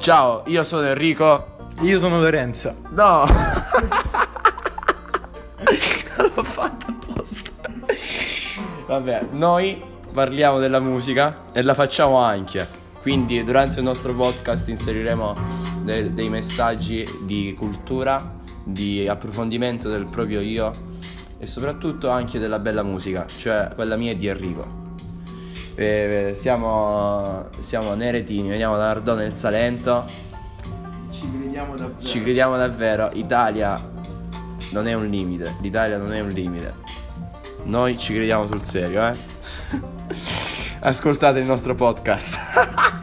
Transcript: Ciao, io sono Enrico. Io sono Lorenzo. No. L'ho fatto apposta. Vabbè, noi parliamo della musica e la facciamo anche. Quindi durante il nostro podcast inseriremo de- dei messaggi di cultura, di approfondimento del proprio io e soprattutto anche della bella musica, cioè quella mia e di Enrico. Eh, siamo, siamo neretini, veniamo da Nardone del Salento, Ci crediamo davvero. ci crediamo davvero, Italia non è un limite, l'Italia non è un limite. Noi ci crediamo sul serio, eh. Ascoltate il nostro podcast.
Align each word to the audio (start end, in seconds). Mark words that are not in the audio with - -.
Ciao, 0.00 0.44
io 0.46 0.64
sono 0.64 0.86
Enrico. 0.86 1.68
Io 1.82 1.98
sono 1.98 2.18
Lorenzo. 2.20 2.74
No. 2.92 3.26
L'ho 6.16 6.42
fatto 6.42 6.86
apposta. 6.86 7.50
Vabbè, 8.86 9.26
noi 9.32 9.78
parliamo 10.10 10.58
della 10.58 10.80
musica 10.80 11.44
e 11.52 11.60
la 11.60 11.74
facciamo 11.74 12.16
anche. 12.16 12.66
Quindi 13.02 13.44
durante 13.44 13.80
il 13.80 13.84
nostro 13.84 14.14
podcast 14.14 14.68
inseriremo 14.68 15.34
de- 15.82 16.14
dei 16.14 16.30
messaggi 16.30 17.06
di 17.26 17.54
cultura, 17.54 18.36
di 18.64 19.06
approfondimento 19.06 19.90
del 19.90 20.06
proprio 20.06 20.40
io 20.40 20.72
e 21.36 21.44
soprattutto 21.44 22.08
anche 22.08 22.38
della 22.38 22.58
bella 22.58 22.82
musica, 22.82 23.26
cioè 23.36 23.68
quella 23.74 23.96
mia 23.96 24.12
e 24.12 24.16
di 24.16 24.28
Enrico. 24.28 24.88
Eh, 25.82 26.32
siamo, 26.34 27.48
siamo 27.60 27.94
neretini, 27.94 28.50
veniamo 28.50 28.76
da 28.76 28.88
Nardone 28.88 29.22
del 29.22 29.34
Salento, 29.34 30.04
Ci 31.10 31.26
crediamo 31.38 31.74
davvero. 31.74 32.06
ci 32.06 32.20
crediamo 32.20 32.56
davvero, 32.58 33.08
Italia 33.14 33.80
non 34.72 34.86
è 34.86 34.92
un 34.92 35.06
limite, 35.06 35.56
l'Italia 35.62 35.96
non 35.96 36.12
è 36.12 36.20
un 36.20 36.28
limite. 36.28 36.74
Noi 37.62 37.96
ci 37.96 38.12
crediamo 38.12 38.44
sul 38.46 38.62
serio, 38.62 39.06
eh. 39.06 39.16
Ascoltate 40.80 41.38
il 41.38 41.46
nostro 41.46 41.74
podcast. 41.74 42.36